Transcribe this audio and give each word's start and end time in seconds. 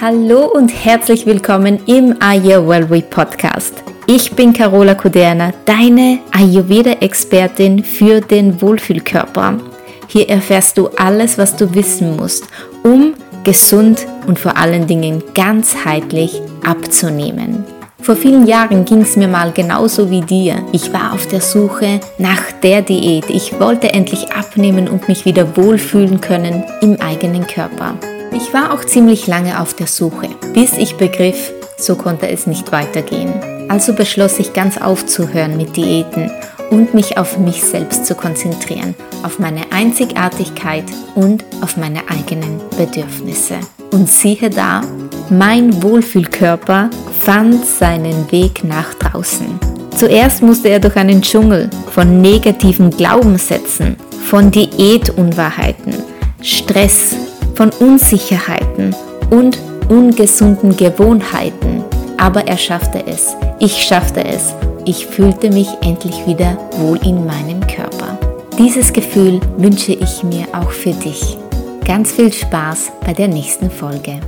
Hallo 0.00 0.46
und 0.46 0.68
herzlich 0.70 1.26
willkommen 1.26 1.78
im 1.84 2.16
Ayurveda 2.20 3.06
Podcast. 3.10 3.84
Ich 4.06 4.32
bin 4.32 4.54
Carola 4.54 4.94
Kuderna, 4.94 5.52
deine 5.66 6.20
Ayurveda-Expertin 6.32 7.84
für 7.84 8.22
den 8.22 8.62
Wohlfühlkörper. 8.62 9.58
Hier 10.08 10.30
erfährst 10.30 10.78
du 10.78 10.88
alles, 10.96 11.36
was 11.36 11.54
du 11.54 11.74
wissen 11.74 12.16
musst, 12.16 12.44
um 12.82 13.12
gesund 13.44 14.06
und 14.26 14.38
vor 14.38 14.56
allen 14.56 14.86
Dingen 14.86 15.22
ganzheitlich 15.34 16.40
abzunehmen. 16.64 17.66
Vor 18.00 18.16
vielen 18.16 18.46
Jahren 18.46 18.86
ging 18.86 19.02
es 19.02 19.16
mir 19.16 19.28
mal 19.28 19.52
genauso 19.52 20.10
wie 20.10 20.22
dir. 20.22 20.64
Ich 20.72 20.94
war 20.94 21.12
auf 21.12 21.26
der 21.26 21.42
Suche 21.42 22.00
nach 22.16 22.52
der 22.62 22.80
Diät. 22.80 23.28
Ich 23.28 23.60
wollte 23.60 23.92
endlich 23.92 24.32
abnehmen 24.32 24.88
und 24.88 25.08
mich 25.08 25.26
wieder 25.26 25.58
wohlfühlen 25.58 26.22
können 26.22 26.64
im 26.80 26.98
eigenen 27.02 27.46
Körper. 27.46 27.96
Ich 28.40 28.54
war 28.54 28.72
auch 28.72 28.84
ziemlich 28.84 29.26
lange 29.26 29.60
auf 29.60 29.74
der 29.74 29.86
Suche, 29.86 30.30
bis 30.54 30.72
ich 30.72 30.96
begriff, 30.96 31.52
so 31.76 31.94
konnte 31.94 32.26
es 32.28 32.46
nicht 32.46 32.72
weitergehen. 32.72 33.34
Also 33.68 33.92
beschloss 33.92 34.38
ich 34.38 34.54
ganz 34.54 34.78
aufzuhören 34.78 35.58
mit 35.58 35.76
Diäten 35.76 36.30
und 36.70 36.94
mich 36.94 37.18
auf 37.18 37.38
mich 37.38 37.62
selbst 37.62 38.06
zu 38.06 38.14
konzentrieren, 38.14 38.94
auf 39.22 39.38
meine 39.38 39.70
Einzigartigkeit 39.70 40.84
und 41.14 41.44
auf 41.60 41.76
meine 41.76 42.00
eigenen 42.08 42.60
Bedürfnisse. 42.78 43.56
Und 43.92 44.08
siehe 44.08 44.48
da, 44.48 44.80
mein 45.28 45.82
Wohlfühlkörper 45.82 46.88
fand 47.20 47.64
seinen 47.66 48.32
Weg 48.32 48.64
nach 48.64 48.94
draußen. 48.94 49.60
Zuerst 49.96 50.42
musste 50.42 50.70
er 50.70 50.80
durch 50.80 50.96
einen 50.96 51.20
Dschungel 51.20 51.68
von 51.92 52.22
negativen 52.22 52.90
Glaubenssätzen, 52.90 53.96
von 54.24 54.50
Diätunwahrheiten, 54.50 55.94
Stress, 56.40 57.14
von 57.60 57.68
Unsicherheiten 57.78 58.96
und 59.28 59.58
ungesunden 59.90 60.74
Gewohnheiten. 60.78 61.84
Aber 62.16 62.48
er 62.48 62.56
schaffte 62.56 63.06
es. 63.06 63.36
Ich 63.58 63.82
schaffte 63.82 64.24
es. 64.24 64.54
Ich 64.86 65.06
fühlte 65.06 65.50
mich 65.50 65.68
endlich 65.82 66.26
wieder 66.26 66.56
wohl 66.78 66.98
in 67.04 67.26
meinem 67.26 67.60
Körper. 67.66 68.18
Dieses 68.58 68.94
Gefühl 68.94 69.40
wünsche 69.58 69.92
ich 69.92 70.22
mir 70.22 70.46
auch 70.52 70.70
für 70.70 70.94
dich. 70.94 71.36
Ganz 71.84 72.12
viel 72.12 72.32
Spaß 72.32 72.92
bei 73.04 73.12
der 73.12 73.28
nächsten 73.28 73.70
Folge. 73.70 74.20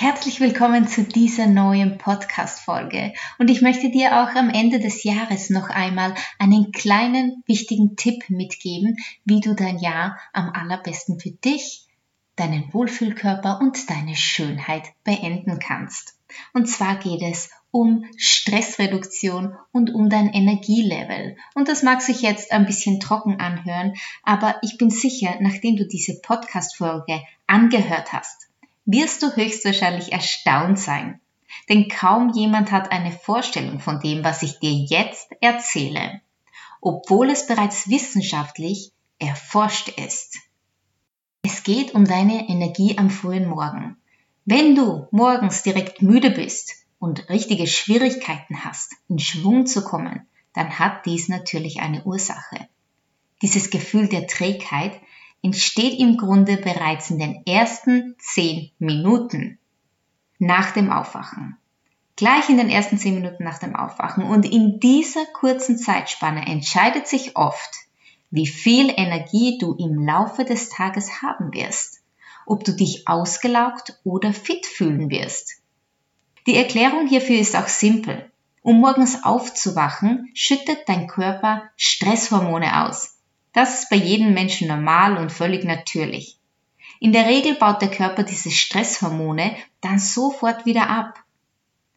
Herzlich 0.00 0.40
willkommen 0.40 0.88
zu 0.88 1.04
dieser 1.04 1.46
neuen 1.46 1.98
Podcast-Folge. 1.98 3.12
Und 3.38 3.50
ich 3.50 3.60
möchte 3.60 3.90
dir 3.90 4.22
auch 4.22 4.34
am 4.34 4.48
Ende 4.48 4.80
des 4.80 5.04
Jahres 5.04 5.50
noch 5.50 5.68
einmal 5.68 6.14
einen 6.38 6.72
kleinen 6.72 7.42
wichtigen 7.46 7.96
Tipp 7.96 8.30
mitgeben, 8.30 8.96
wie 9.26 9.40
du 9.40 9.54
dein 9.54 9.78
Jahr 9.78 10.18
am 10.32 10.48
allerbesten 10.54 11.20
für 11.20 11.32
dich, 11.32 11.84
deinen 12.34 12.72
Wohlfühlkörper 12.72 13.60
und 13.60 13.90
deine 13.90 14.16
Schönheit 14.16 14.84
beenden 15.04 15.58
kannst. 15.58 16.18
Und 16.54 16.66
zwar 16.66 16.96
geht 16.96 17.20
es 17.20 17.50
um 17.70 18.06
Stressreduktion 18.16 19.54
und 19.70 19.94
um 19.94 20.08
dein 20.08 20.32
Energielevel. 20.32 21.36
Und 21.54 21.68
das 21.68 21.82
mag 21.82 22.00
sich 22.00 22.22
jetzt 22.22 22.52
ein 22.52 22.64
bisschen 22.64 23.00
trocken 23.00 23.38
anhören, 23.38 23.92
aber 24.22 24.54
ich 24.62 24.78
bin 24.78 24.88
sicher, 24.88 25.34
nachdem 25.40 25.76
du 25.76 25.86
diese 25.86 26.22
Podcast-Folge 26.22 27.20
angehört 27.46 28.14
hast, 28.14 28.49
wirst 28.90 29.22
du 29.22 29.34
höchstwahrscheinlich 29.34 30.12
erstaunt 30.12 30.78
sein. 30.78 31.20
Denn 31.68 31.88
kaum 31.88 32.32
jemand 32.34 32.70
hat 32.72 32.92
eine 32.92 33.12
Vorstellung 33.12 33.80
von 33.80 34.00
dem, 34.00 34.24
was 34.24 34.42
ich 34.42 34.58
dir 34.58 34.72
jetzt 34.72 35.30
erzähle, 35.40 36.20
obwohl 36.80 37.30
es 37.30 37.46
bereits 37.46 37.88
wissenschaftlich 37.88 38.92
erforscht 39.18 39.88
ist. 39.88 40.38
Es 41.42 41.62
geht 41.62 41.94
um 41.94 42.04
deine 42.04 42.48
Energie 42.48 42.98
am 42.98 43.10
frühen 43.10 43.48
Morgen. 43.48 43.96
Wenn 44.44 44.74
du 44.74 45.06
morgens 45.10 45.62
direkt 45.62 46.02
müde 46.02 46.30
bist 46.30 46.74
und 46.98 47.28
richtige 47.28 47.66
Schwierigkeiten 47.66 48.64
hast, 48.64 48.94
in 49.08 49.18
Schwung 49.18 49.66
zu 49.66 49.84
kommen, 49.84 50.26
dann 50.54 50.78
hat 50.78 51.06
dies 51.06 51.28
natürlich 51.28 51.80
eine 51.80 52.04
Ursache. 52.04 52.68
Dieses 53.42 53.70
Gefühl 53.70 54.08
der 54.08 54.26
Trägheit 54.26 55.00
entsteht 55.42 55.98
im 55.98 56.16
Grunde 56.16 56.56
bereits 56.56 57.10
in 57.10 57.18
den 57.18 57.46
ersten 57.46 58.16
zehn 58.18 58.70
Minuten 58.78 59.58
nach 60.38 60.72
dem 60.72 60.90
Aufwachen. 60.90 61.56
Gleich 62.16 62.50
in 62.50 62.58
den 62.58 62.68
ersten 62.68 62.98
zehn 62.98 63.14
Minuten 63.14 63.44
nach 63.44 63.58
dem 63.58 63.74
Aufwachen. 63.74 64.24
Und 64.24 64.44
in 64.44 64.78
dieser 64.78 65.24
kurzen 65.26 65.78
Zeitspanne 65.78 66.46
entscheidet 66.46 67.06
sich 67.06 67.36
oft, 67.36 67.70
wie 68.30 68.46
viel 68.46 68.92
Energie 68.94 69.58
du 69.58 69.74
im 69.74 70.04
Laufe 70.04 70.44
des 70.44 70.68
Tages 70.68 71.22
haben 71.22 71.54
wirst. 71.54 72.02
Ob 72.44 72.64
du 72.64 72.72
dich 72.72 73.08
ausgelaugt 73.08 73.98
oder 74.04 74.32
fit 74.32 74.66
fühlen 74.66 75.08
wirst. 75.08 75.62
Die 76.46 76.56
Erklärung 76.56 77.06
hierfür 77.06 77.38
ist 77.38 77.56
auch 77.56 77.68
simpel. 77.68 78.30
Um 78.62 78.80
morgens 78.80 79.24
aufzuwachen, 79.24 80.30
schüttet 80.34 80.80
dein 80.86 81.06
Körper 81.06 81.62
Stresshormone 81.76 82.84
aus, 82.84 83.19
das 83.52 83.80
ist 83.80 83.90
bei 83.90 83.96
jedem 83.96 84.32
Menschen 84.34 84.68
normal 84.68 85.16
und 85.16 85.32
völlig 85.32 85.64
natürlich. 85.64 86.38
In 87.00 87.12
der 87.12 87.26
Regel 87.26 87.54
baut 87.54 87.80
der 87.80 87.90
Körper 87.90 88.22
diese 88.22 88.50
Stresshormone 88.50 89.56
dann 89.80 89.98
sofort 89.98 90.66
wieder 90.66 90.88
ab. 90.90 91.22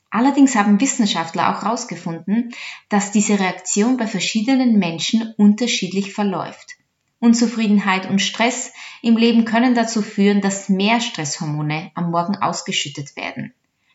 Allerdings 0.09 0.55
haben 0.55 0.79
Wissenschaftler 0.79 1.49
auch 1.49 1.63
herausgefunden, 1.63 2.53
dass 2.87 3.11
diese 3.11 3.39
Reaktion 3.39 3.97
bei 3.97 4.07
verschiedenen 4.07 4.77
Menschen 4.77 5.33
unterschiedlich 5.37 6.13
verläuft. 6.13 6.75
Unzufriedenheit 7.19 8.09
und 8.09 8.19
Stress 8.19 8.73
im 9.01 9.17
Leben 9.17 9.45
können 9.45 9.75
dazu 9.75 10.01
führen, 10.01 10.41
dass 10.41 10.69
mehr 10.69 11.01
Stresshormone 11.01 11.91
am 11.95 12.11
Morgen 12.11 12.35
ausgeschüttet 12.35 13.15
werden. 13.15 13.53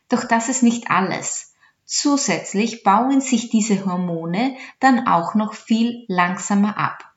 Doch 0.09 0.25
das 0.25 0.49
ist 0.49 0.63
nicht 0.63 0.91
alles. 0.91 1.55
Zusätzlich 1.85 2.83
bauen 2.83 3.21
sich 3.21 3.49
diese 3.49 3.87
Hormone 3.87 4.57
dann 4.81 5.07
auch 5.07 5.35
noch 5.35 5.55
viel 5.55 6.05
langsamer 6.09 6.77
ab. 6.77 7.08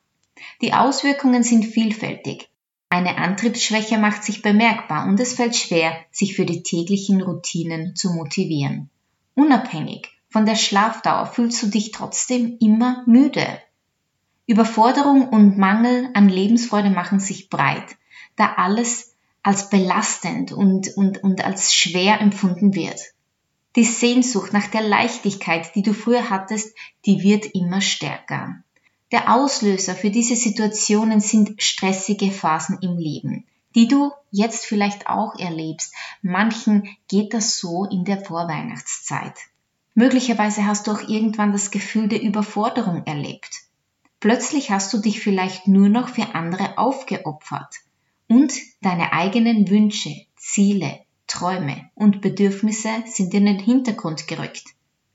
Die 0.62 0.74
Auswirkungen 0.74 1.44
sind 1.44 1.66
vielfältig. 1.66 2.50
Eine 2.90 3.18
Antriebsschwäche 3.18 3.97
macht 3.97 4.24
sich 4.24 4.41
bemerkbar 4.41 5.07
und 5.07 5.19
es 5.19 5.34
fällt 5.34 5.56
schwer, 5.56 5.94
sich 6.12 6.35
für 6.35 6.46
die 6.46 6.62
täglichen 6.62 7.22
Routinen 7.22 7.96
zu 7.96 8.12
motivieren. 8.12 8.90
Unabhängig 9.34 10.09
von 10.29 10.46
der 10.46 10.56
Schlafdauer 10.56 11.25
fühlst 11.25 11.62
du 11.63 11.68
dich 11.68 11.91
trotzdem 11.91 12.57
immer 12.59 13.03
müde. 13.06 13.46
Überforderung 14.46 15.29
und 15.29 15.57
Mangel 15.57 16.09
an 16.13 16.28
Lebensfreude 16.28 16.90
machen 16.90 17.19
sich 17.19 17.50
breit, 17.50 17.96
da 18.35 18.56
alles 18.58 19.16
als 19.44 19.69
belastend 19.69 20.52
und, 20.52 20.96
und, 20.97 21.23
und 21.23 21.46
als 21.46 21.73
schwer 21.73 22.19
empfunden 22.19 22.75
wird. 22.75 23.00
Die 23.75 23.85
Sehnsucht 23.85 24.52
nach 24.52 24.68
der 24.68 24.81
Leichtigkeit, 24.81 25.73
die 25.75 25.81
du 25.81 25.94
früher 25.94 26.29
hattest, 26.29 26.75
die 27.06 27.23
wird 27.23 27.46
immer 27.56 27.79
stärker. 27.79 28.62
Der 29.11 29.35
Auslöser 29.35 29.94
für 29.94 30.09
diese 30.09 30.35
Situationen 30.35 31.19
sind 31.19 31.61
stressige 31.61 32.31
Phasen 32.31 32.79
im 32.81 32.97
Leben, 32.97 33.45
die 33.75 33.88
du 33.88 34.11
jetzt 34.31 34.66
vielleicht 34.66 35.07
auch 35.07 35.38
erlebst. 35.38 35.94
Manchen 36.22 36.88
geht 37.09 37.33
das 37.33 37.59
so 37.59 37.85
in 37.85 38.05
der 38.05 38.23
Vorweihnachtszeit. 38.23 39.33
Möglicherweise 39.95 40.66
hast 40.66 40.88
du 40.88 40.91
auch 40.91 41.07
irgendwann 41.09 41.51
das 41.51 41.72
Gefühl 41.72 42.07
der 42.07 42.22
Überforderung 42.22 43.05
erlebt. 43.05 43.63
Plötzlich 44.22 44.72
hast 44.72 44.94
du 44.94 44.99
dich 44.99 45.19
vielleicht 45.19 45.67
nur 45.67 45.89
noch 45.89 46.07
für 46.07 46.33
andere 46.33 46.78
aufgeopfert 46.78 47.75
und 48.29 48.53
deine 48.81 49.11
eigenen 49.11 49.69
Wünsche, 49.69 50.16
Ziele, 50.38 51.01
Träume 51.28 51.89
und 51.95 52.22
Bedürfnisse 52.22 52.89
sind 53.05 53.33
in 53.33 53.45
den 53.45 53.59
Hintergrund 53.59 54.28
gerückt. 54.28 54.63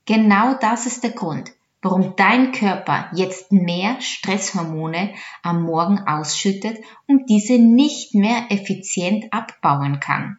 Genau 0.05 0.53
das 0.53 0.85
ist 0.85 1.03
der 1.03 1.11
Grund, 1.11 1.51
warum 1.81 2.15
dein 2.15 2.51
Körper 2.51 3.09
jetzt 3.13 3.51
mehr 3.51 4.01
Stresshormone 4.01 5.13
am 5.43 5.63
Morgen 5.63 5.99
ausschüttet 5.99 6.77
und 7.07 7.29
diese 7.29 7.59
nicht 7.59 8.15
mehr 8.15 8.45
effizient 8.49 9.31
abbauen 9.31 9.99
kann. 9.99 10.37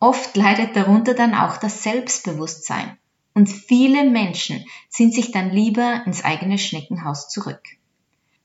Oft 0.00 0.36
leidet 0.36 0.74
darunter 0.74 1.14
dann 1.14 1.34
auch 1.34 1.58
das 1.58 1.82
Selbstbewusstsein 1.82 2.98
und 3.34 3.48
viele 3.48 4.04
Menschen 4.10 4.64
ziehen 4.88 5.12
sich 5.12 5.30
dann 5.30 5.50
lieber 5.50 6.02
ins 6.06 6.24
eigene 6.24 6.58
Schneckenhaus 6.58 7.28
zurück. 7.28 7.62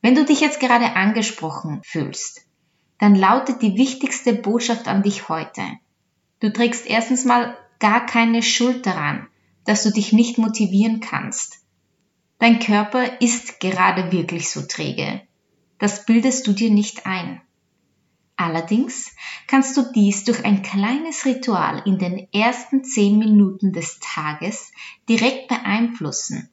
Wenn 0.01 0.15
du 0.15 0.23
dich 0.23 0.39
jetzt 0.39 0.59
gerade 0.59 0.95
angesprochen 0.95 1.81
fühlst, 1.83 2.41
dann 2.99 3.15
lautet 3.15 3.61
die 3.61 3.75
wichtigste 3.75 4.33
Botschaft 4.33 4.88
an 4.88 5.03
dich 5.03 5.29
heute. 5.29 5.63
Du 6.39 6.53
trägst 6.53 6.85
erstens 6.85 7.25
mal 7.25 7.57
gar 7.79 8.05
keine 8.05 8.44
Schuld 8.44 8.85
daran, 8.85 9.27
dass 9.65 9.83
du 9.83 9.91
dich 9.91 10.13
nicht 10.13 10.38
motivieren 10.38 10.99
kannst. 10.99 11.66
Dein 12.39 12.59
Körper 12.59 13.21
ist 13.21 13.59
gerade 13.59 14.11
wirklich 14.11 14.49
so 14.49 14.61
träge. 14.61 15.21
Das 15.79 16.05
bildest 16.05 16.45
du 16.47 16.53
dir 16.53 16.69
nicht 16.69 17.05
ein. 17.05 17.41
Allerdings 18.35 19.15
kannst 19.47 19.75
du 19.77 19.91
dies 19.93 20.23
durch 20.23 20.45
ein 20.45 20.61
kleines 20.61 21.25
Ritual 21.25 21.81
in 21.85 21.97
den 21.97 22.27
ersten 22.31 22.83
zehn 22.83 23.17
Minuten 23.17 23.73
des 23.73 23.99
Tages 23.99 24.71
direkt 25.09 25.47
beeinflussen. 25.47 26.49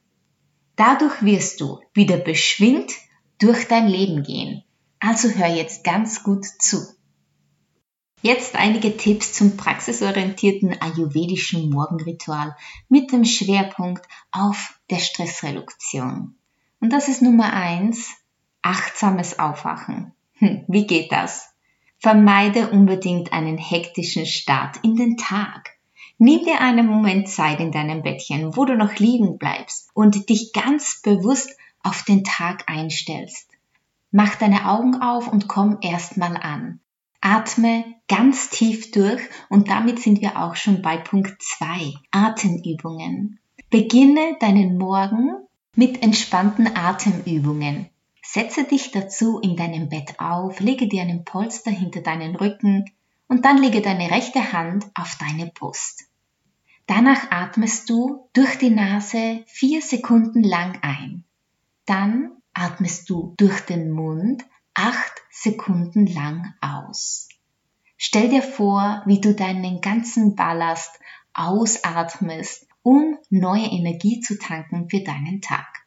Dadurch 0.76 1.22
wirst 1.22 1.60
du 1.60 1.81
wieder 1.92 2.16
beschwingt 2.16 2.92
durch 3.38 3.69
dein 3.69 3.86
Leben 3.86 4.22
gehen. 4.22 4.64
Also 4.98 5.28
hör 5.28 5.48
jetzt 5.48 5.84
ganz 5.84 6.22
gut 6.22 6.46
zu. 6.58 6.78
Jetzt 8.26 8.56
einige 8.56 8.97
Tipps 8.97 9.35
zum 9.35 9.59
praxisorientierten 9.59 10.81
ayurvedischen 10.81 11.69
Morgenritual 11.69 12.56
mit 12.88 13.12
dem 13.12 13.26
Schwerpunkt 13.26 14.09
auf 14.32 14.81
der 14.88 14.99
Stressreduktion. 14.99 16.35
Und 16.81 16.91
das 16.94 17.09
ist 17.09 17.21
Nummer 17.21 17.53
eins: 17.53 18.15
achtsames 18.62 19.38
Aufwachen. 19.38 20.15
Hm, 20.37 20.65
wie 20.69 20.87
geht 20.87 21.12
das? 21.12 21.50
Vermeide 21.99 22.71
unbedingt 22.71 23.35
einen 23.35 23.59
hektischen 23.59 24.25
Start 24.25 24.79
in 24.82 24.97
den 24.97 25.19
Tag. 25.19 25.73
Nimm 26.17 26.47
dir 26.47 26.62
einen 26.62 26.87
Moment 26.87 27.29
Zeit 27.29 27.61
in 27.61 27.73
deinem 27.73 28.03
Bettchen, 28.03 28.56
wo 28.56 28.65
du 28.65 28.75
noch 28.75 28.94
liegen 28.94 29.37
bleibst 29.37 29.91
und 29.93 30.31
dich 30.31 30.55
ganz 30.55 31.03
bewusst 31.03 31.55
auf 31.82 32.05
den 32.05 32.25
Tag 32.25 32.65
einstellst. 32.69 33.50
Mach 34.11 34.35
deine 34.37 34.67
Augen 34.67 35.03
auf 35.03 35.31
und 35.31 35.47
komm 35.47 35.77
erstmal 35.82 36.38
an. 36.38 36.81
Atme 37.25 37.87
ganz 38.06 38.50
tief 38.50 38.91
durch 38.91 39.23
und 39.49 39.71
damit 39.71 39.99
sind 39.99 40.21
wir 40.21 40.38
auch 40.38 40.56
schon 40.56 40.82
bei 40.82 40.99
Punkt 40.99 41.43
2, 41.43 41.94
Atemübungen. 42.11 43.38
Beginne 43.71 44.37
deinen 44.41 44.76
Morgen 44.76 45.31
mit 45.75 46.03
entspannten 46.03 46.76
Atemübungen. 46.76 47.88
Setze 48.23 48.65
dich 48.65 48.91
dazu 48.91 49.38
in 49.38 49.56
deinem 49.56 49.88
Bett 49.88 50.21
auf, 50.21 50.61
lege 50.61 50.87
dir 50.87 51.00
einen 51.00 51.25
Polster 51.25 51.71
hinter 51.71 52.03
deinen 52.03 52.37
Rücken 52.37 52.85
und 53.27 53.47
dann 53.47 53.56
lege 53.56 53.81
deine 53.81 54.11
rechte 54.11 54.53
Hand 54.53 54.87
auf 54.94 55.17
deine 55.19 55.50
Brust. 55.50 56.05
Danach 56.87 57.31
atmest 57.31 57.88
du 57.88 58.29
durch 58.35 58.59
die 58.59 58.69
Nase 58.69 59.44
vier 59.47 59.81
Sekunden 59.81 60.43
lang 60.43 60.79
ein. 60.82 61.25
Dann 61.87 62.32
atmest 62.53 63.09
du 63.09 63.32
durch 63.38 63.61
den 63.62 63.91
Mund 63.91 64.44
acht 64.75 65.12
Sekunden 65.31 66.06
lang 66.06 66.55
aus. 66.61 67.29
Stell 67.97 68.29
dir 68.29 68.43
vor, 68.43 69.03
wie 69.06 69.21
du 69.21 69.35
deinen 69.35 69.81
ganzen 69.81 70.35
Ballast 70.37 70.99
ausatmest, 71.32 72.67
um 72.82 73.17
neue 73.31 73.67
Energie 73.67 74.21
zu 74.21 74.38
tanken 74.38 74.91
für 74.91 75.00
deinen 75.00 75.41
Tag. 75.41 75.87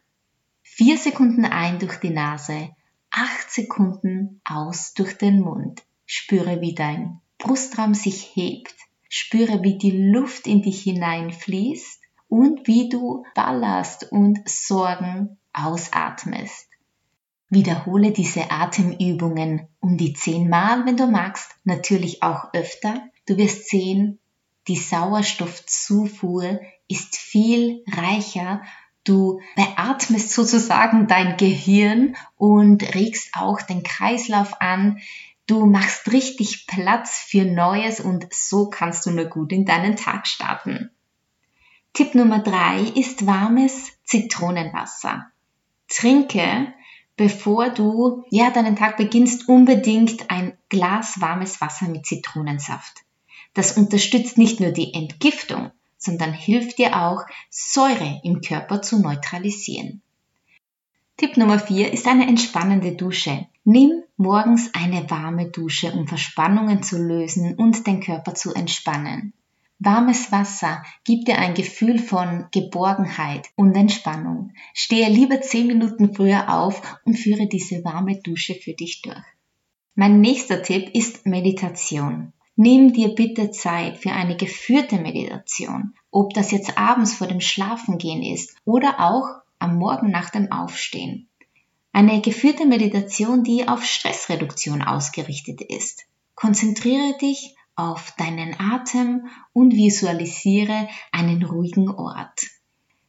Vier 0.64 0.98
Sekunden 0.98 1.46
ein 1.46 1.80
durch 1.80 1.98
die 1.98 2.10
Nase, 2.10 2.70
acht 3.12 3.52
Sekunden 3.52 4.42
aus 4.46 4.94
durch 4.94 5.18
den 5.18 5.42
Mund. 5.42 5.84
Spüre, 6.06 6.62
wie 6.62 6.74
dein 6.74 7.20
Brustraum 7.38 7.94
sich 7.94 8.36
hebt. 8.36 8.76
Spüre, 9.10 9.64
wie 9.64 9.78
die 9.78 10.12
Luft 10.12 10.48
in 10.48 10.62
dich 10.62 10.82
hineinfließt 10.84 12.02
und 12.30 12.68
wie 12.68 12.90
du 12.90 13.26
Ballast 13.36 14.12
und 14.12 14.48
Sorgen 14.48 15.38
ausatmest. 15.54 16.67
Wiederhole 17.50 18.12
diese 18.12 18.52
Atemübungen 18.52 19.68
um 19.80 19.98
die 19.98 20.14
zehnmal, 20.14 20.86
wenn 20.86 20.98
du 20.98 21.08
magst, 21.08 21.52
natürlich 21.64 22.22
auch 22.22 22.54
öfter. 22.54 23.02
Du 23.26 23.38
wirst 23.38 23.70
sehen, 23.70 24.20
die 24.68 24.76
Sauerstoffzufuhr 24.76 26.60
ist 26.90 27.16
viel 27.16 27.84
reicher. 27.88 28.62
Du 29.06 29.40
beatmest 29.56 30.32
sozusagen 30.32 31.08
dein 31.08 31.38
Gehirn 31.38 32.18
und 32.36 32.94
regst 32.96 33.30
auch 33.34 33.62
den 33.62 33.84
Kreislauf 33.84 34.60
an. 34.60 35.00
Du 35.46 35.66
machst 35.66 36.12
richtig 36.12 36.68
Platz 36.68 37.18
für 37.26 37.46
Neues 37.46 38.02
und 38.02 38.28
so 38.34 38.70
kannst 38.70 39.06
du 39.06 39.12
nur 39.12 39.26
gut 39.26 39.54
in 39.54 39.66
deinen 39.66 39.96
Tag 39.96 40.28
starten. 40.28 40.92
Tipp 41.94 42.14
Nummer 42.16 42.40
drei 42.40 42.82
ist 42.82 43.26
warmes 43.26 43.94
Zitronenwasser. 44.04 45.32
Trinke 45.88 46.74
bevor 47.18 47.70
du 47.70 48.24
ja 48.30 48.52
deinen 48.52 48.76
Tag 48.76 48.96
beginnst, 48.96 49.50
unbedingt 49.50 50.30
ein 50.30 50.58
Glas 50.70 51.20
warmes 51.20 51.60
Wasser 51.60 51.90
mit 51.90 52.06
Zitronensaft. 52.06 53.04
Das 53.54 53.76
unterstützt 53.76 54.38
nicht 54.38 54.60
nur 54.60 54.72
die 54.72 54.94
Entgiftung, 54.94 55.72
sondern 55.98 56.32
hilft 56.32 56.78
dir 56.78 57.02
auch, 57.02 57.26
Säure 57.50 58.22
im 58.24 58.42
Körper 58.42 58.82
zu 58.82 59.02
neutralisieren. 59.02 60.02
Tipp 61.18 61.36
Nummer 61.36 61.58
4 61.58 61.92
ist 61.92 62.06
eine 62.06 62.28
entspannende 62.28 62.92
Dusche. 62.92 63.48
Nimm 63.64 64.04
morgens 64.18 64.70
eine 64.76 65.10
warme 65.10 65.50
Dusche, 65.50 65.92
um 65.92 66.08
Verspannungen 66.08 66.84
zu 66.84 67.00
lösen 67.00 67.56
und 67.56 67.88
den 67.88 68.02
Körper 68.02 68.36
zu 68.36 68.54
entspannen. 68.54 69.34
Warmes 69.80 70.32
Wasser 70.32 70.84
gibt 71.04 71.28
dir 71.28 71.38
ein 71.38 71.54
Gefühl 71.54 72.00
von 72.00 72.48
Geborgenheit 72.52 73.50
und 73.56 73.76
Entspannung. 73.76 74.54
Stehe 74.74 75.08
lieber 75.08 75.40
10 75.40 75.68
Minuten 75.68 76.16
früher 76.16 76.52
auf 76.52 76.82
und 77.06 77.14
führe 77.14 77.48
diese 77.48 77.84
warme 77.84 78.20
Dusche 78.22 78.56
für 78.56 78.74
dich 78.74 79.04
durch. 79.04 79.24
Mein 79.94 80.20
nächster 80.20 80.64
Tipp 80.64 80.90
ist 80.96 81.28
Meditation. 81.28 82.34
Nimm 82.56 82.92
dir 82.92 83.10
bitte 83.10 83.52
Zeit 83.52 83.98
für 83.98 84.12
eine 84.12 84.36
geführte 84.36 84.98
Meditation, 84.98 85.94
ob 86.10 86.34
das 86.34 86.50
jetzt 86.50 86.76
abends 86.80 87.14
vor 87.14 87.28
dem 87.28 87.40
Schlafengehen 87.40 88.24
ist 88.24 88.56
oder 88.66 89.00
auch 89.00 89.28
am 89.60 89.78
Morgen 89.78 90.10
nach 90.10 90.32
dem 90.32 90.52
Aufstehen. 90.52 91.28
Eine 91.94 92.22
geführte 92.22 92.66
Meditation, 92.66 93.44
die 93.44 93.68
auf 93.68 93.86
Stressreduktion 93.86 94.82
ausgerichtet 94.82 95.62
ist. 95.62 96.06
Konzentriere 96.34 97.16
dich 97.20 97.56
auf 97.78 98.12
deinen 98.18 98.60
Atem 98.60 99.28
und 99.54 99.74
visualisiere 99.74 100.90
einen 101.12 101.44
ruhigen 101.44 101.90
Ort. 101.90 102.48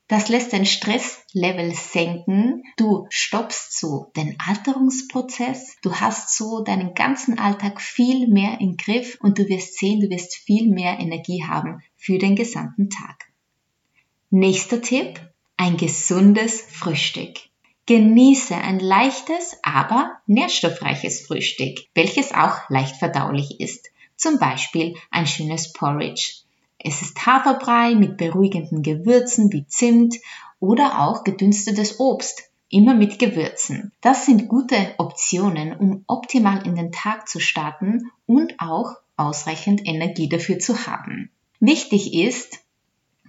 Das 0.08 0.28
lässt 0.28 0.54
dein 0.54 0.64
Stresslevel 0.64 1.74
senken. 1.74 2.62
Du 2.78 3.06
stoppst 3.10 3.78
so 3.78 4.10
den 4.16 4.36
Alterungsprozess. 4.38 5.76
Du 5.82 5.94
hast 5.96 6.34
so 6.34 6.62
deinen 6.62 6.94
ganzen 6.94 7.38
Alltag 7.38 7.80
viel 7.80 8.26
mehr 8.28 8.58
im 8.60 8.76
Griff 8.78 9.18
und 9.20 9.38
du 9.38 9.48
wirst 9.48 9.78
sehen, 9.78 10.00
du 10.00 10.08
wirst 10.08 10.34
viel 10.34 10.70
mehr 10.70 10.98
Energie 10.98 11.44
haben 11.44 11.82
für 11.96 12.18
den 12.18 12.36
gesamten 12.36 12.88
Tag. 12.88 13.26
Nächster 14.30 14.80
Tipp, 14.80 15.20
ein 15.58 15.76
gesundes 15.76 16.62
Frühstück. 16.62 17.36
Genieße 17.84 18.54
ein 18.54 18.80
leichtes, 18.80 19.56
aber 19.62 20.18
nährstoffreiches 20.26 21.26
Frühstück, 21.26 21.80
welches 21.94 22.32
auch 22.32 22.68
leicht 22.68 22.96
verdaulich 22.96 23.60
ist. 23.60 23.90
Zum 24.18 24.38
Beispiel 24.40 24.96
ein 25.12 25.26
schönes 25.26 25.72
Porridge. 25.72 26.42
Es 26.78 27.02
ist 27.02 27.24
Haferbrei 27.24 27.94
mit 27.94 28.16
beruhigenden 28.16 28.82
Gewürzen 28.82 29.52
wie 29.52 29.66
Zimt 29.66 30.16
oder 30.60 31.00
auch 31.00 31.22
gedünstetes 31.22 32.00
Obst, 32.00 32.42
immer 32.68 32.94
mit 32.94 33.20
Gewürzen. 33.20 33.92
Das 34.00 34.26
sind 34.26 34.48
gute 34.48 34.94
Optionen, 34.98 35.74
um 35.76 36.04
optimal 36.08 36.66
in 36.66 36.74
den 36.74 36.90
Tag 36.90 37.28
zu 37.28 37.38
starten 37.38 38.10
und 38.26 38.54
auch 38.58 38.96
ausreichend 39.16 39.86
Energie 39.86 40.28
dafür 40.28 40.58
zu 40.58 40.86
haben. 40.86 41.30
Wichtig 41.60 42.12
ist, 42.12 42.58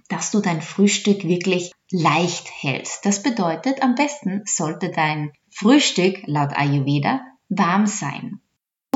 dass 0.08 0.32
du 0.32 0.40
dein 0.40 0.60
Frühstück 0.60 1.22
wirklich 1.22 1.72
leicht 1.92 2.48
hältst. 2.50 3.06
Das 3.06 3.22
bedeutet, 3.22 3.82
am 3.82 3.94
besten 3.94 4.42
sollte 4.44 4.90
dein 4.90 5.32
Frühstück 5.50 6.22
laut 6.26 6.50
Ayurveda 6.56 7.20
warm 7.48 7.86
sein. 7.86 8.40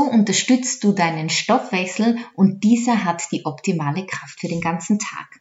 So 0.04 0.10
unterstützt 0.10 0.84
du 0.84 0.92
deinen 0.92 1.30
Stoffwechsel 1.30 2.18
und 2.34 2.62
dieser 2.62 3.06
hat 3.06 3.22
die 3.32 3.46
optimale 3.46 4.04
Kraft 4.04 4.38
für 4.38 4.48
den 4.48 4.60
ganzen 4.60 4.98
Tag. 4.98 5.40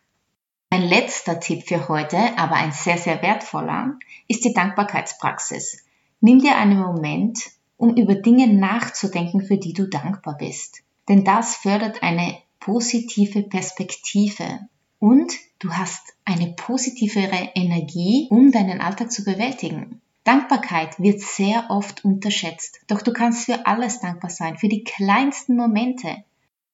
Mein 0.71 0.83
letzter 0.83 1.41
Tipp 1.41 1.67
für 1.67 1.89
heute, 1.89 2.17
aber 2.37 2.53
ein 2.53 2.71
sehr, 2.71 2.97
sehr 2.97 3.21
wertvoller, 3.21 3.99
ist 4.29 4.45
die 4.45 4.53
Dankbarkeitspraxis. 4.53 5.83
Nimm 6.21 6.39
dir 6.39 6.55
einen 6.55 6.79
Moment, 6.79 7.39
um 7.75 7.97
über 7.97 8.15
Dinge 8.15 8.47
nachzudenken, 8.47 9.41
für 9.41 9.57
die 9.57 9.73
du 9.73 9.85
dankbar 9.85 10.37
bist. 10.37 10.83
Denn 11.09 11.25
das 11.25 11.57
fördert 11.57 12.01
eine 12.01 12.37
positive 12.61 13.43
Perspektive 13.43 14.61
und 14.99 15.33
du 15.59 15.73
hast 15.73 16.13
eine 16.23 16.53
positivere 16.53 17.49
Energie, 17.53 18.27
um 18.29 18.53
deinen 18.53 18.79
Alltag 18.79 19.11
zu 19.11 19.25
bewältigen. 19.25 19.99
Dankbarkeit 20.23 20.99
wird 20.99 21.19
sehr 21.19 21.65
oft 21.69 22.05
unterschätzt, 22.05 22.79
doch 22.87 23.01
du 23.01 23.11
kannst 23.11 23.45
für 23.45 23.65
alles 23.65 23.99
dankbar 23.99 24.29
sein, 24.29 24.57
für 24.57 24.69
die 24.69 24.83
kleinsten 24.83 25.57
Momente. 25.57 26.23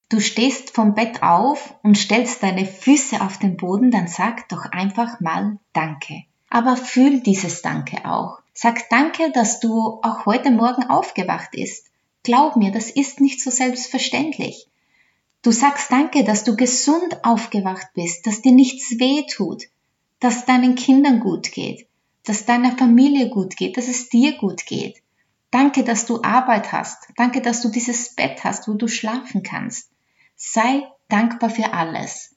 Du 0.10 0.20
stehst 0.20 0.72
vom 0.72 0.94
Bett 0.94 1.24
auf 1.24 1.76
und 1.84 1.98
stellst 1.98 2.44
deine 2.44 2.66
Füße 2.66 3.22
auf 3.22 3.38
den 3.38 3.58
Boden, 3.58 3.92
dann 3.92 4.08
sag 4.08 4.50
doch 4.50 4.66
einfach 4.72 5.20
mal 5.20 5.58
Danke. 5.74 6.24
Aber 6.50 6.78
fühl 6.78 7.22
dieses 7.22 7.62
Danke 7.62 8.06
auch. 8.06 8.40
Sag 8.54 8.90
Danke, 8.90 9.32
dass 9.32 9.60
du 9.60 10.00
auch 10.02 10.26
heute 10.26 10.52
Morgen 10.52 10.84
aufgewacht 10.90 11.52
bist. 11.52 11.88
Glaub 12.24 12.56
mir, 12.56 12.72
das 12.72 12.90
ist 12.90 13.22
nicht 13.22 13.42
so 13.42 13.50
selbstverständlich. 13.50 14.68
Du 15.42 15.52
sagst 15.52 15.92
Danke, 15.92 16.24
dass 16.24 16.44
du 16.44 16.56
gesund 16.56 17.24
aufgewacht 17.24 17.88
bist, 17.94 18.28
dass 18.28 18.42
dir 18.42 18.52
nichts 18.52 19.00
weh 19.00 19.26
tut, 19.26 19.64
dass 20.20 20.46
deinen 20.46 20.76
Kindern 20.76 21.20
gut 21.20 21.52
geht, 21.52 21.88
dass 22.30 22.46
deiner 22.46 22.78
Familie 22.78 23.30
gut 23.30 23.58
geht, 23.58 23.76
dass 23.76 23.88
es 23.88 24.08
dir 24.08 24.38
gut 24.38 24.68
geht. 24.68 25.02
Danke, 25.50 25.84
dass 25.84 26.06
du 26.06 26.22
Arbeit 26.22 26.72
hast. 26.72 27.08
Danke, 27.16 27.42
dass 27.42 27.62
du 27.62 27.70
dieses 27.70 28.14
Bett 28.14 28.44
hast, 28.44 28.68
wo 28.68 28.76
du 28.76 28.88
schlafen 28.88 29.42
kannst. 29.42 29.90
Sei 30.36 30.84
dankbar 31.08 31.50
für 31.50 31.74
alles. 31.74 32.36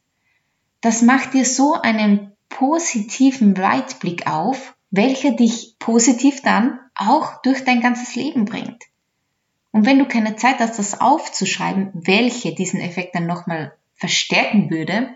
Das 0.80 1.02
macht 1.02 1.34
dir 1.34 1.44
so 1.44 1.74
einen 1.74 2.32
positiven 2.48 3.58
Weitblick 3.58 4.26
auf, 4.26 4.74
welcher 4.90 5.32
dich 5.32 5.76
positiv 5.78 6.40
dann 6.40 6.80
auch 6.94 7.42
durch 7.42 7.62
dein 7.64 7.82
ganzes 7.82 8.14
Leben 8.14 8.46
bringt. 8.46 8.82
Und 9.72 9.84
wenn 9.84 9.98
du 9.98 10.06
keine 10.06 10.36
Zeit 10.36 10.58
hast, 10.58 10.78
das 10.78 11.02
aufzuschreiben, 11.02 11.90
welche 11.92 12.54
diesen 12.54 12.80
Effekt 12.80 13.14
dann 13.14 13.26
nochmal 13.26 13.76
verstärken 13.94 14.70
würde, 14.70 15.14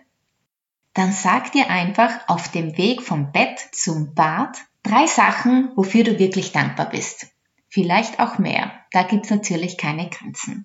dann 0.97 1.13
sag 1.13 1.53
dir 1.53 1.69
einfach 1.69 2.27
auf 2.27 2.49
dem 2.49 2.79
Weg 2.79 3.03
vom 3.03 3.31
Bett 3.31 3.61
zum 3.73 4.15
Bad 4.15 4.57
drei 4.83 5.07
Sachen, 5.07 5.71
wofür 5.77 6.05
du 6.05 6.19
wirklich 6.19 6.53
dankbar 6.53 6.89
bist. 6.89 7.29
Vielleicht 7.69 8.19
auch 8.19 8.39
mehr. 8.39 8.73
Da 8.93 9.03
gibt's 9.03 9.29
natürlich 9.29 9.77
keine 9.77 10.09
Grenzen. 10.09 10.65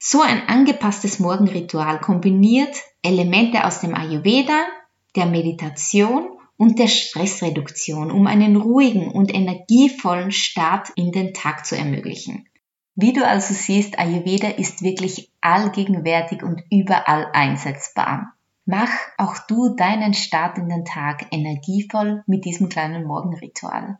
So 0.00 0.20
ein 0.20 0.48
angepasstes 0.48 1.20
Morgenritual 1.20 2.00
kombiniert 2.00 2.76
Elemente 3.02 3.64
aus 3.64 3.80
dem 3.80 3.94
Ayurveda, 3.94 4.66
der 5.14 5.26
Meditation 5.26 6.28
und 6.56 6.80
der 6.80 6.88
Stressreduktion, 6.88 8.10
um 8.10 8.26
einen 8.26 8.56
ruhigen 8.56 9.12
und 9.12 9.32
energievollen 9.32 10.32
Start 10.32 10.88
in 10.96 11.12
den 11.12 11.34
Tag 11.34 11.66
zu 11.66 11.76
ermöglichen. 11.76 12.48
Wie 12.96 13.12
du 13.12 13.24
also 13.24 13.54
siehst, 13.54 14.00
Ayurveda 14.00 14.48
ist 14.48 14.82
wirklich 14.82 15.30
allgegenwärtig 15.40 16.42
und 16.42 16.64
überall 16.68 17.28
einsetzbar. 17.32 18.34
Mach 18.64 18.90
auch 19.18 19.38
du 19.48 19.74
deinen 19.74 20.14
Start 20.14 20.58
in 20.58 20.68
den 20.68 20.84
Tag 20.84 21.26
energievoll 21.32 22.22
mit 22.26 22.44
diesem 22.44 22.68
kleinen 22.68 23.04
Morgenritual. 23.04 23.98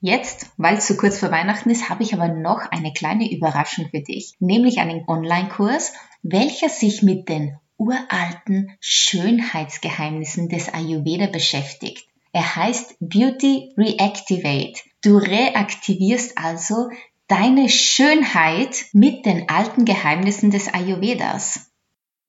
Jetzt, 0.00 0.50
weil 0.56 0.76
es 0.76 0.86
so 0.86 0.96
kurz 0.96 1.18
vor 1.18 1.30
Weihnachten 1.30 1.70
ist, 1.70 1.88
habe 1.88 2.02
ich 2.02 2.12
aber 2.12 2.28
noch 2.28 2.70
eine 2.70 2.92
kleine 2.92 3.32
Überraschung 3.32 3.88
für 3.90 4.00
dich, 4.00 4.34
nämlich 4.38 4.78
einen 4.78 5.04
Online-Kurs, 5.08 5.94
welcher 6.22 6.68
sich 6.68 7.02
mit 7.02 7.28
den 7.28 7.56
uralten 7.78 8.76
Schönheitsgeheimnissen 8.80 10.48
des 10.48 10.72
Ayurveda 10.74 11.26
beschäftigt. 11.28 12.06
Er 12.32 12.56
heißt 12.56 12.96
Beauty 13.00 13.72
Reactivate. 13.76 14.80
Du 15.02 15.16
reaktivierst 15.16 16.36
also 16.36 16.90
deine 17.28 17.68
Schönheit 17.68 18.86
mit 18.92 19.24
den 19.24 19.48
alten 19.48 19.84
Geheimnissen 19.84 20.50
des 20.50 20.72
Ayurvedas. 20.72 21.70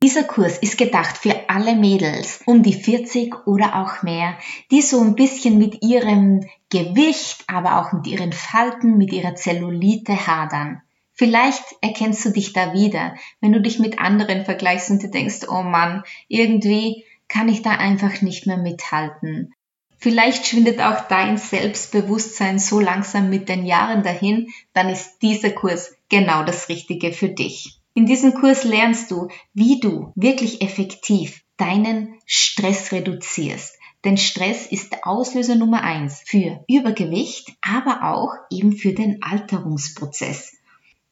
Dieser 0.03 0.23
Kurs 0.23 0.57
ist 0.57 0.77
gedacht 0.77 1.17
für 1.17 1.49
alle 1.49 1.75
Mädels 1.75 2.41
um 2.45 2.63
die 2.63 2.73
40 2.73 3.47
oder 3.47 3.75
auch 3.81 4.03
mehr, 4.03 4.37
die 4.69 4.81
so 4.81 5.01
ein 5.01 5.15
bisschen 5.15 5.57
mit 5.57 5.81
ihrem 5.83 6.41
Gewicht, 6.69 7.45
aber 7.47 7.79
auch 7.79 7.93
mit 7.93 8.05
ihren 8.07 8.33
Falten, 8.33 8.97
mit 8.97 9.13
ihrer 9.13 9.35
Zellulite 9.35 10.27
hadern. 10.27 10.81
Vielleicht 11.13 11.63
erkennst 11.81 12.25
du 12.25 12.31
dich 12.31 12.51
da 12.51 12.73
wieder, 12.73 13.15
wenn 13.39 13.53
du 13.53 13.61
dich 13.61 13.79
mit 13.79 13.99
anderen 13.99 14.43
vergleichst 14.43 14.91
und 14.91 15.01
du 15.01 15.07
denkst, 15.07 15.47
oh 15.47 15.63
Mann, 15.63 16.03
irgendwie 16.27 17.05
kann 17.29 17.47
ich 17.47 17.61
da 17.61 17.71
einfach 17.71 18.21
nicht 18.21 18.45
mehr 18.47 18.57
mithalten. 18.57 19.53
Vielleicht 19.97 20.45
schwindet 20.45 20.81
auch 20.81 21.07
dein 21.07 21.37
Selbstbewusstsein 21.37 22.59
so 22.59 22.81
langsam 22.81 23.29
mit 23.29 23.47
den 23.47 23.65
Jahren 23.65 24.03
dahin, 24.03 24.49
dann 24.73 24.89
ist 24.89 25.19
dieser 25.21 25.51
Kurs 25.51 25.95
genau 26.09 26.43
das 26.43 26.67
Richtige 26.67 27.13
für 27.13 27.29
dich. 27.29 27.74
In 27.97 28.05
diesem 28.05 28.33
Kurs 28.33 28.65
lernst 28.65 29.09
du, 29.09 29.29
wie 29.53 29.79
du 29.79 30.11
wirklich 30.15 30.61
effektiv 30.61 31.41
deinen 31.55 32.19
Stress 32.25 32.91
reduzierst. 32.91 33.79
Denn 34.03 34.17
Stress 34.17 34.67
ist 34.67 35.03
Auslöser 35.03 35.55
Nummer 35.55 35.81
eins 35.81 36.21
für 36.25 36.63
Übergewicht, 36.67 37.53
aber 37.61 38.03
auch 38.03 38.33
eben 38.51 38.73
für 38.73 38.93
den 38.93 39.23
Alterungsprozess. 39.23 40.57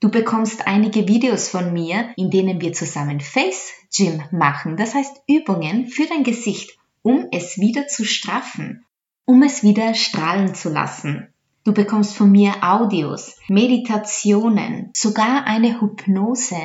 Du 0.02 0.12
bekommst 0.12 0.68
einige 0.68 1.08
Videos 1.08 1.48
von 1.48 1.72
mir, 1.72 2.10
in 2.18 2.30
denen 2.30 2.60
wir 2.60 2.74
zusammen 2.74 3.22
Face 3.22 3.72
Gym 3.96 4.22
machen, 4.32 4.75
das 4.75 4.94
heißt 4.94 5.24
Übungen 5.30 5.88
für 5.88 6.06
dein 6.06 6.25
Gesicht, 6.25 6.78
um 7.02 7.28
es 7.32 7.58
wieder 7.58 7.88
zu 7.88 8.04
straffen, 8.04 8.86
um 9.24 9.42
es 9.42 9.63
wieder 9.63 9.94
strahlen 9.94 10.54
zu 10.54 10.70
lassen. 10.70 11.33
Du 11.65 11.72
bekommst 11.72 12.15
von 12.15 12.29
mir 12.29 12.55
Audios, 12.62 13.38
Meditationen, 13.48 14.91
sogar 14.93 15.46
eine 15.46 15.79
Hypnose, 15.79 16.58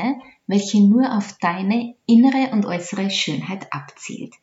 welche 0.49 0.81
nur 0.81 1.17
auf 1.17 1.37
deine 1.41 1.95
innere 2.07 2.51
und 2.51 2.67
äußere 2.67 3.09
Schönheit 3.09 3.73
abzielt. 3.73 4.35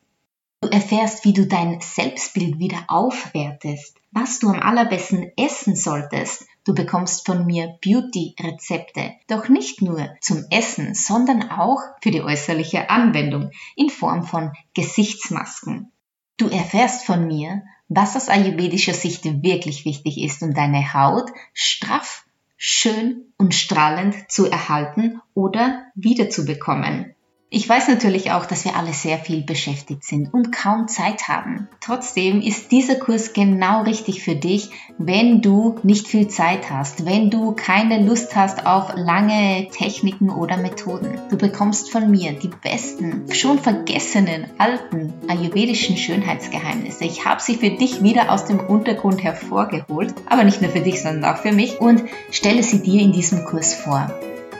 Du 0.61 0.69
erfährst, 0.69 1.25
wie 1.25 1.33
du 1.33 1.45
dein 1.45 1.81
Selbstbild 1.81 2.57
wieder 2.57 2.85
aufwertest, 2.87 3.97
was 4.11 4.39
du 4.39 4.47
am 4.47 4.61
allerbesten 4.61 5.29
essen 5.35 5.75
solltest. 5.75 6.47
Du 6.63 6.73
bekommst 6.73 7.25
von 7.25 7.45
mir 7.45 7.77
Beauty-Rezepte, 7.83 9.11
doch 9.27 9.49
nicht 9.49 9.81
nur 9.81 10.09
zum 10.21 10.45
Essen, 10.51 10.95
sondern 10.95 11.51
auch 11.51 11.81
für 12.01 12.11
die 12.11 12.21
äußerliche 12.21 12.89
Anwendung 12.89 13.51
in 13.75 13.89
Form 13.89 14.23
von 14.23 14.53
Gesichtsmasken. 14.73 15.91
Du 16.37 16.47
erfährst 16.47 17.05
von 17.05 17.27
mir, 17.27 17.63
was 17.87 18.15
aus 18.15 18.29
ayurvedischer 18.29 18.93
Sicht 18.93 19.23
wirklich 19.43 19.85
wichtig 19.85 20.21
ist, 20.21 20.41
um 20.41 20.53
deine 20.53 20.93
Haut 20.93 21.31
straff, 21.53 22.25
schön 22.57 23.33
und 23.37 23.53
strahlend 23.53 24.31
zu 24.31 24.49
erhalten 24.49 25.21
oder 25.33 25.85
wiederzubekommen. 25.95 27.14
Ich 27.51 27.69
weiß 27.69 27.87
natürlich 27.89 28.31
auch, 28.31 28.47
dass 28.47 28.65
wir 28.65 28.75
alle 28.75 28.91
sehr 28.91 29.19
viel 29.19 29.43
beschäftigt 29.43 30.03
sind 30.03 30.33
und 30.33 30.51
kaum 30.51 30.87
Zeit 30.87 31.27
haben. 31.27 31.69
Trotzdem 31.79 32.41
ist 32.41 32.71
dieser 32.71 32.95
Kurs 32.95 33.33
genau 33.33 33.83
richtig 33.83 34.23
für 34.23 34.35
dich, 34.35 34.71
wenn 34.97 35.43
du 35.43 35.75
nicht 35.83 36.07
viel 36.07 36.27
Zeit 36.27 36.71
hast, 36.71 37.05
wenn 37.05 37.29
du 37.29 37.51
keine 37.51 38.03
Lust 38.03 38.35
hast 38.35 38.65
auf 38.65 38.93
lange 38.95 39.67
Techniken 39.69 40.31
oder 40.31 40.57
Methoden. 40.57 41.19
Du 41.29 41.37
bekommst 41.37 41.91
von 41.91 42.09
mir 42.09 42.33
die 42.33 42.49
besten, 42.63 43.31
schon 43.31 43.59
vergessenen 43.59 44.47
alten 44.57 45.13
ayurvedischen 45.27 45.97
Schönheitsgeheimnisse. 45.97 47.05
Ich 47.05 47.25
habe 47.25 47.41
sie 47.41 47.57
für 47.57 47.69
dich 47.69 48.01
wieder 48.01 48.31
aus 48.31 48.45
dem 48.45 48.59
Untergrund 48.59 49.23
hervorgeholt, 49.23 50.15
aber 50.25 50.43
nicht 50.43 50.63
nur 50.63 50.71
für 50.71 50.81
dich, 50.81 50.99
sondern 50.99 51.31
auch 51.31 51.37
für 51.37 51.51
mich 51.51 51.79
und 51.79 52.03
stelle 52.31 52.63
sie 52.63 52.81
dir 52.81 53.01
in 53.01 53.11
diesem 53.11 53.45
Kurs 53.45 53.75
vor. 53.75 54.09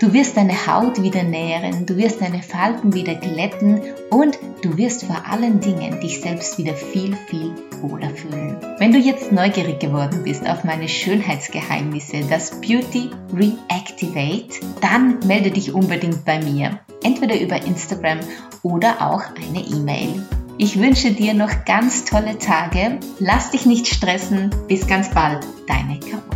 Du 0.02 0.12
wirst 0.12 0.36
deine 0.36 0.68
Haut 0.68 1.02
wieder 1.02 1.24
nähren, 1.24 1.86
du 1.86 1.96
wirst 1.96 2.20
deine 2.20 2.44
Falten 2.44 2.94
wieder 2.94 3.16
glätten 3.16 3.82
und 4.10 4.38
du 4.62 4.76
wirst 4.76 5.06
vor 5.06 5.24
allen 5.30 5.62
Dingen 5.62 6.02
dich 6.02 6.20
selbst 6.20 6.58
wieder 6.58 6.74
viel, 6.74 7.16
viel 7.28 7.54
wohler 7.82 8.10
fühlen. 8.10 8.58
Wenn 8.78 8.92
du 8.92 8.98
jetzt 8.98 9.32
neugierig 9.32 9.80
geworden 9.80 10.22
bist 10.26 10.48
auf 10.50 10.66
meine 10.66 10.90
Schönheitsgeheimnisse, 10.90 12.26
das 12.30 12.60
Beauty 12.60 13.10
Reactivate, 13.34 14.60
dann 14.82 15.20
melde 15.26 15.52
dich 15.52 15.74
unbedingt 15.74 16.26
bei 16.26 16.44
mir, 16.44 16.78
entweder 17.02 17.40
über 17.40 17.64
Instagram 17.66 18.20
oder 18.64 18.96
auch 19.00 19.24
eine 19.48 19.62
E-Mail. 19.62 20.22
Ich 20.58 20.78
wünsche 20.78 21.12
dir 21.12 21.34
noch 21.34 21.64
ganz 21.64 22.04
tolle 22.04 22.38
Tage, 22.38 23.00
lass 23.20 23.52
dich 23.52 23.66
nicht 23.66 23.88
stressen, 23.88 24.54
bis 24.68 24.88
ganz 24.88 25.10
bald, 25.12 25.46
deine 25.68 26.00
Caro. 26.00 26.35